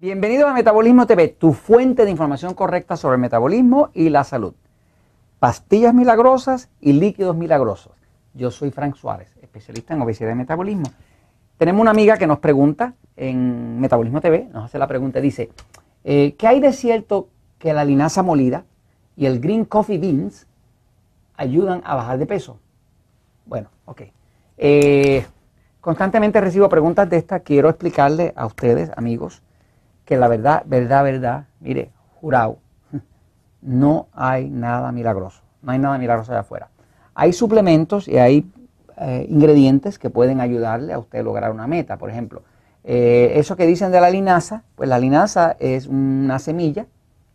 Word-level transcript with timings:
Bienvenido 0.00 0.46
a 0.46 0.54
Metabolismo 0.54 1.08
TV, 1.08 1.26
tu 1.26 1.52
fuente 1.52 2.04
de 2.04 2.12
información 2.12 2.54
correcta 2.54 2.96
sobre 2.96 3.16
el 3.16 3.20
metabolismo 3.20 3.90
y 3.94 4.10
la 4.10 4.22
salud. 4.22 4.54
Pastillas 5.40 5.92
milagrosas 5.92 6.70
y 6.80 6.92
líquidos 6.92 7.34
milagrosos. 7.34 7.94
Yo 8.32 8.52
soy 8.52 8.70
Frank 8.70 8.94
Suárez, 8.94 9.36
especialista 9.42 9.94
en 9.94 10.02
obesidad 10.02 10.30
y 10.30 10.36
metabolismo. 10.36 10.84
Tenemos 11.56 11.80
una 11.80 11.90
amiga 11.90 12.16
que 12.16 12.28
nos 12.28 12.38
pregunta 12.38 12.94
en 13.16 13.80
Metabolismo 13.80 14.20
TV, 14.20 14.48
nos 14.52 14.66
hace 14.66 14.78
la 14.78 14.86
pregunta, 14.86 15.20
dice, 15.20 15.50
eh, 16.04 16.36
¿qué 16.38 16.46
hay 16.46 16.60
de 16.60 16.72
cierto 16.72 17.26
que 17.58 17.72
la 17.72 17.84
linaza 17.84 18.22
molida 18.22 18.66
y 19.16 19.26
el 19.26 19.40
green 19.40 19.64
coffee 19.64 19.98
beans 19.98 20.46
ayudan 21.34 21.82
a 21.84 21.96
bajar 21.96 22.18
de 22.18 22.26
peso? 22.26 22.60
Bueno, 23.46 23.68
ok. 23.84 24.02
Eh, 24.58 25.26
constantemente 25.80 26.40
recibo 26.40 26.68
preguntas 26.68 27.10
de 27.10 27.16
estas, 27.16 27.42
quiero 27.42 27.68
explicarle 27.68 28.32
a 28.36 28.46
ustedes, 28.46 28.92
amigos, 28.96 29.42
que 30.08 30.16
la 30.16 30.26
verdad, 30.26 30.62
verdad, 30.64 31.04
verdad, 31.04 31.44
mire, 31.60 31.90
jurado, 32.18 32.60
no 33.60 34.08
hay 34.14 34.48
nada 34.48 34.90
milagroso, 34.90 35.42
no 35.60 35.72
hay 35.72 35.78
nada 35.78 35.98
milagroso 35.98 36.32
allá 36.32 36.40
afuera. 36.40 36.70
Hay 37.14 37.34
suplementos 37.34 38.08
y 38.08 38.16
hay 38.16 38.50
eh, 38.96 39.26
ingredientes 39.28 39.98
que 39.98 40.08
pueden 40.08 40.40
ayudarle 40.40 40.94
a 40.94 40.98
usted 40.98 41.18
a 41.18 41.22
lograr 41.22 41.50
una 41.50 41.66
meta. 41.66 41.98
Por 41.98 42.08
ejemplo, 42.08 42.42
eh, 42.84 43.32
eso 43.34 43.54
que 43.54 43.66
dicen 43.66 43.92
de 43.92 44.00
la 44.00 44.08
linaza, 44.08 44.62
pues 44.76 44.88
la 44.88 44.98
linaza 44.98 45.56
es 45.60 45.86
una 45.86 46.38
semilla 46.38 46.86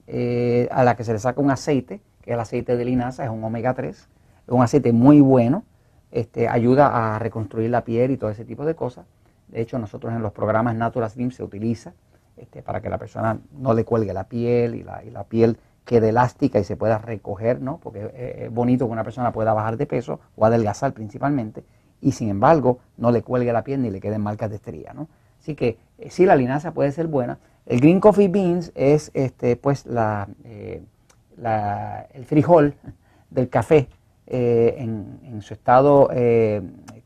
eh, 0.08 0.68
a 0.72 0.84
la 0.84 0.96
que 0.96 1.04
se 1.04 1.14
le 1.14 1.20
saca 1.20 1.40
un 1.42 1.52
aceite, 1.52 2.02
que 2.24 2.34
el 2.34 2.40
aceite 2.40 2.76
de 2.76 2.86
linaza, 2.86 3.24
es 3.24 3.30
un 3.30 3.44
omega 3.44 3.76
3, 3.76 3.96
es 3.96 4.08
un 4.48 4.64
aceite 4.64 4.94
muy 4.94 5.22
bueno, 5.22 5.64
este, 6.10 6.48
ayuda 6.48 7.14
a 7.14 7.20
reconstruir 7.20 7.70
la 7.70 7.84
piel 7.84 8.10
y 8.10 8.18
todo 8.18 8.32
ese 8.32 8.46
tipo 8.46 8.66
de 8.66 8.74
cosas. 8.74 9.06
De 9.50 9.62
hecho, 9.62 9.78
nosotros 9.78 10.12
en 10.12 10.24
los 10.24 10.32
programas 10.32 10.74
Natural 10.74 11.08
Slim 11.08 11.30
se 11.30 11.44
utiliza 11.44 11.94
este, 12.38 12.62
para 12.62 12.82
que 12.82 12.90
la 12.90 12.98
persona 12.98 13.40
no 13.52 13.74
le 13.74 13.86
cuelgue 13.86 14.14
la 14.14 14.26
piel 14.26 14.76
y 14.76 14.84
la, 14.84 15.02
la 15.12 15.24
piel 15.24 15.58
quede 15.86 16.10
elástica 16.10 16.60
y 16.60 16.64
se 16.64 16.78
pueda 16.78 16.98
recoger, 16.98 17.62
¿no? 17.62 17.80
Porque 17.84 18.46
es 18.46 18.54
bonito 18.54 18.86
que 18.86 18.92
una 18.94 19.04
persona 19.04 19.34
pueda 19.34 19.54
bajar 19.54 19.76
de 19.76 19.86
peso 19.86 20.20
o 20.36 20.46
adelgazar 20.46 20.94
principalmente 20.94 21.64
y 22.04 22.12
sin 22.12 22.30
embargo 22.30 22.80
no 22.98 23.12
le 23.12 23.22
cuelgue 23.22 23.52
la 23.52 23.64
piel 23.64 23.82
ni 23.82 23.90
le 23.90 24.00
queden 24.00 24.22
marcas 24.22 24.50
de 24.50 24.58
estría, 24.58 24.94
¿no? 24.94 25.08
Así 25.40 25.56
que 25.56 25.78
eh, 25.98 26.10
sí, 26.10 26.26
la 26.26 26.36
linaza 26.36 26.74
puede 26.74 26.92
ser 26.92 27.08
buena. 27.08 27.38
El 27.66 27.80
green 27.80 28.00
coffee 28.00 28.28
beans 28.28 28.72
es 28.76 29.12
este, 29.14 29.56
pues 29.56 29.86
la, 29.86 30.28
eh, 30.46 30.82
el 32.14 32.26
frijol 32.26 32.76
del 33.30 33.50
café 33.50 33.88
eh, 34.28 34.76
en, 34.78 35.42
su 35.42 35.54
estado 35.54 36.10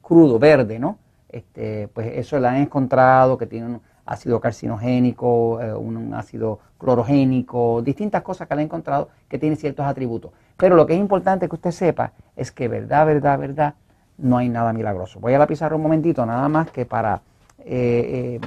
crudo, 0.02 0.40
verde, 0.40 0.78
¿no? 0.78 0.98
Este, 1.30 1.88
pues 1.90 2.08
eso 2.16 2.40
lo 2.40 2.48
han 2.48 2.58
encontrado 2.58 3.38
que 3.38 3.48
tiene 3.48 3.66
un, 3.68 3.82
ácido 4.08 4.40
carcinogénico, 4.40 5.62
eh, 5.62 5.74
un 5.74 6.14
ácido 6.14 6.60
clorogénico, 6.80 7.82
distintas 7.82 8.24
cosas 8.24 8.48
que 8.48 8.54
han 8.54 8.62
encontrado 8.62 9.10
que 9.28 9.38
tienen 9.38 9.58
ciertos 9.58 9.86
atributos. 9.86 10.32
Pero 10.56 10.76
lo 10.76 10.88
que 10.88 10.94
es 10.94 11.00
importante 11.00 11.48
que 11.48 11.56
usted 11.56 11.72
sepa 11.72 12.14
es 12.36 12.52
que 12.52 12.68
verdad, 12.68 13.06
verdad, 13.06 13.38
verdad, 13.38 13.74
no 14.18 14.38
hay 14.38 14.50
nada 14.50 14.74
milagroso. 14.74 15.20
Voy 15.20 15.34
a 15.34 15.40
la 15.40 15.46
pizarra 15.46 15.76
un 15.76 15.84
momentito, 15.84 16.26
nada 16.26 16.48
más 16.48 16.72
que 16.72 16.86
para 16.86 17.22
eh, 17.60 18.40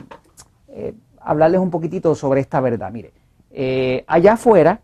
eh, 0.69 0.95
hablarles 1.21 1.61
un 1.61 1.71
poquitito 1.71 2.15
sobre 2.15 2.41
esta 2.41 2.61
verdad. 2.61 2.91
Mire, 2.91 3.13
allá 4.07 4.33
afuera 4.33 4.81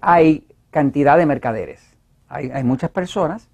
hay 0.00 0.46
cantidad 0.70 1.16
de 1.18 1.26
mercaderes. 1.26 1.82
Hay, 2.28 2.50
hay 2.50 2.64
muchas 2.64 2.90
personas 2.90 3.48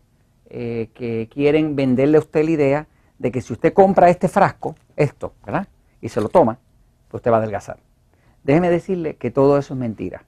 que 0.49 1.28
quieren 1.31 1.77
venderle 1.77 2.17
a 2.17 2.21
usted 2.21 2.45
la 2.45 2.51
idea 2.51 2.87
de 3.19 3.33
que 3.33 3.41
si 3.41 3.53
usted 3.53 3.73
compra 3.73 4.09
este 4.09 4.29
frasco, 4.29 4.75
esto, 4.97 5.33
¿verdad? 5.45 5.67
Y 6.01 6.09
se 6.09 6.21
lo 6.21 6.29
toma, 6.29 6.59
pues 7.09 7.21
usted 7.21 7.31
va 7.31 7.37
a 7.37 7.41
adelgazar. 7.41 7.79
Déjeme 8.45 8.71
decirle 8.71 9.17
que 9.17 9.31
todo 9.31 9.59
eso 9.59 9.75
es 9.75 9.81
mentira. 9.81 10.23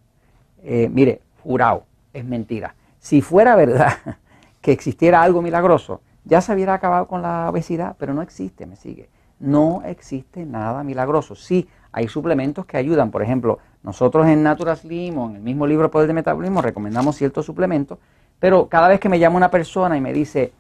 Eh, 0.63 0.89
mire, 0.93 1.21
jurado, 1.43 1.85
es 2.13 2.25
mentira. 2.25 2.75
Si 2.99 3.23
fuera 3.23 3.57
verdad 3.57 3.93
que 4.61 4.73
existiera 4.73 5.23
algo 5.23 5.43
milagroso, 5.43 6.01
ya 6.25 6.41
se 6.41 6.53
hubiera 6.53 6.75
acabado 6.75 7.07
con 7.07 7.23
la 7.23 7.49
obesidad, 7.49 7.97
pero 7.99 8.13
no 8.13 8.23
existe, 8.23 8.67
me 8.67 8.77
sigue. 8.77 9.09
No 9.39 9.83
existe 9.87 10.45
nada 10.45 10.85
milagroso. 10.85 11.35
Sí, 11.35 11.69
hay 11.93 12.09
suplementos 12.09 12.67
que 12.67 12.77
ayudan. 12.77 13.11
Por 13.11 13.23
ejemplo, 13.23 13.59
nosotros 13.83 14.27
en 14.27 14.43
Natural 14.43 14.77
Slim 14.77 15.17
o 15.17 15.31
en 15.31 15.37
el 15.37 15.43
mismo 15.43 15.67
libro 15.67 15.91
Poder 15.91 16.07
de 16.07 16.13
Metabolismo 16.13 16.61
recomendamos 16.61 17.17
ciertos 17.17 17.47
suplementos, 17.47 17.99
pero 18.39 18.69
cada 18.69 18.89
vez 18.89 19.01
que 19.01 19.09
me 19.09 19.19
llama 19.19 19.37
una 19.37 19.51
persona 19.51 19.97
y 19.97 20.01
me 20.01 20.13
dice, 20.13 20.53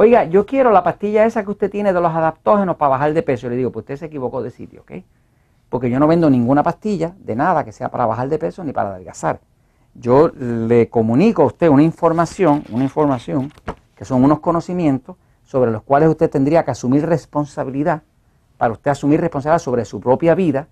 Oiga, 0.00 0.26
yo 0.26 0.46
quiero 0.46 0.70
la 0.70 0.84
pastilla 0.84 1.24
esa 1.24 1.42
que 1.42 1.50
usted 1.50 1.68
tiene 1.68 1.92
de 1.92 2.00
los 2.00 2.14
adaptógenos 2.14 2.76
para 2.76 2.90
bajar 2.90 3.12
de 3.14 3.22
peso. 3.24 3.48
le 3.48 3.56
digo, 3.56 3.72
pues 3.72 3.82
usted 3.82 3.96
se 3.96 4.06
equivocó 4.06 4.40
de 4.40 4.52
sitio, 4.52 4.82
¿ok? 4.82 4.92
Porque 5.68 5.90
yo 5.90 5.98
no 5.98 6.06
vendo 6.06 6.30
ninguna 6.30 6.62
pastilla 6.62 7.16
de 7.18 7.34
nada 7.34 7.64
que 7.64 7.72
sea 7.72 7.90
para 7.90 8.06
bajar 8.06 8.28
de 8.28 8.38
peso 8.38 8.62
ni 8.62 8.72
para 8.72 8.90
adelgazar. 8.90 9.40
Yo 9.94 10.28
le 10.28 10.88
comunico 10.88 11.42
a 11.42 11.46
usted 11.46 11.68
una 11.68 11.82
información, 11.82 12.62
una 12.70 12.84
información 12.84 13.52
que 13.96 14.04
son 14.04 14.22
unos 14.22 14.38
conocimientos 14.38 15.16
sobre 15.42 15.72
los 15.72 15.82
cuales 15.82 16.08
usted 16.08 16.30
tendría 16.30 16.64
que 16.64 16.70
asumir 16.70 17.04
responsabilidad, 17.04 18.02
para 18.56 18.74
usted 18.74 18.92
asumir 18.92 19.20
responsabilidad 19.20 19.58
sobre 19.58 19.84
su 19.84 19.98
propia 19.98 20.36
vida, 20.36 20.68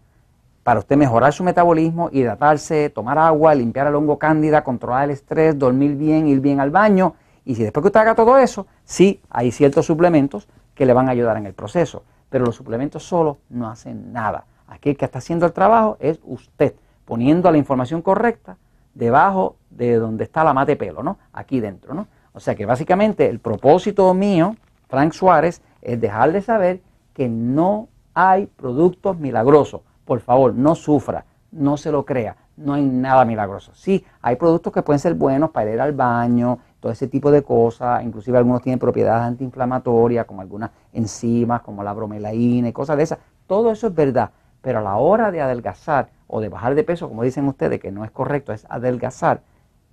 para 0.62 0.78
usted 0.78 0.97
mejorar 0.97 1.32
su 1.32 1.43
metabolismo, 1.43 2.10
hidratarse, 2.12 2.91
tomar 2.91 3.19
agua, 3.19 3.56
limpiar 3.56 3.88
el 3.88 3.97
hongo 3.97 4.20
cándida, 4.20 4.62
controlar 4.62 5.06
el 5.06 5.10
estrés, 5.10 5.58
dormir 5.58 5.97
bien, 5.97 6.28
ir 6.28 6.38
bien 6.38 6.60
al 6.60 6.70
baño 6.70 7.16
y 7.46 7.54
si 7.54 7.62
después 7.62 7.82
que 7.82 7.86
usted 7.88 8.00
haga 8.00 8.16
todo 8.16 8.36
eso, 8.36 8.66
sí 8.84 9.22
hay 9.30 9.52
ciertos 9.52 9.86
suplementos 9.86 10.48
que 10.74 10.84
le 10.84 10.92
van 10.92 11.08
a 11.08 11.12
ayudar 11.12 11.36
en 11.36 11.46
el 11.46 11.54
proceso, 11.54 12.02
pero 12.28 12.44
los 12.44 12.56
suplementos 12.56 13.04
solos 13.04 13.38
no 13.48 13.70
hacen 13.70 14.12
nada. 14.12 14.44
Aquí 14.66 14.90
el 14.90 14.96
que 14.96 15.04
está 15.04 15.18
haciendo 15.18 15.46
el 15.46 15.52
trabajo 15.52 15.96
es 16.00 16.18
usted, 16.24 16.74
poniendo 17.04 17.50
la 17.52 17.56
información 17.56 18.02
correcta 18.02 18.58
debajo 18.94 19.56
de 19.70 19.94
donde 19.94 20.24
está 20.24 20.42
la 20.42 20.52
mate 20.52 20.74
pelo, 20.74 21.04
¿no? 21.04 21.18
Aquí 21.32 21.60
dentro, 21.60 21.94
¿no? 21.94 22.08
O 22.32 22.40
sea 22.40 22.56
que 22.56 22.66
básicamente 22.66 23.28
el 23.28 23.38
propósito 23.38 24.12
mío, 24.12 24.56
Frank 24.88 25.12
Suárez, 25.12 25.62
es 25.82 26.00
dejarle 26.00 26.42
saber 26.42 26.80
que 27.14 27.28
no 27.28 27.88
hay 28.12 28.46
productos 28.46 29.18
milagrosos. 29.18 29.82
Por 30.04 30.18
favor, 30.18 30.52
no 30.52 30.74
sufra, 30.74 31.24
no 31.56 31.77
se 31.77 31.91
lo 31.91 32.05
crea, 32.05 32.37
no 32.56 32.75
hay 32.75 32.84
nada 32.84 33.25
milagroso. 33.25 33.72
Sí, 33.75 34.05
hay 34.22 34.37
productos 34.37 34.72
que 34.72 34.83
pueden 34.83 35.00
ser 35.00 35.15
buenos 35.15 35.50
para 35.50 35.72
ir 35.72 35.81
al 35.81 35.93
baño, 35.93 36.59
todo 36.81 36.93
ese 36.93 37.09
tipo 37.09 37.31
de 37.31 37.43
cosas, 37.43 38.05
inclusive 38.05 38.39
algunos 38.39 38.62
tienen 38.62 38.78
propiedades 38.78 39.22
antiinflamatorias, 39.22 40.27
como 40.27 40.43
algunas 40.43 40.71
enzimas, 40.93 41.62
como 41.62 41.83
la 41.83 41.93
bromelaína 41.93 42.69
y 42.69 42.72
cosas 42.72 42.97
de 42.97 43.05
esas. 43.05 43.19
Todo 43.47 43.72
eso 43.72 43.89
es 43.89 43.94
verdad, 43.94 44.31
pero 44.61 44.78
a 44.81 44.83
la 44.83 44.97
hora 44.97 45.31
de 45.31 45.41
adelgazar 45.41 46.11
o 46.27 46.41
de 46.41 46.49
bajar 46.49 46.75
de 46.75 46.84
peso, 46.84 47.09
como 47.09 47.22
dicen 47.22 47.47
ustedes, 47.49 47.81
que 47.81 47.91
no 47.91 48.05
es 48.05 48.11
correcto, 48.11 48.53
es 48.53 48.67
adelgazar, 48.69 49.43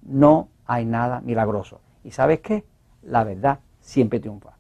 no 0.02 0.50
hay 0.66 0.86
nada 0.86 1.22
milagroso. 1.22 1.80
¿Y 2.04 2.12
sabes 2.12 2.42
qué? 2.42 2.66
La 3.02 3.24
verdad 3.24 3.60
siempre 3.80 4.20
triunfa. 4.20 4.52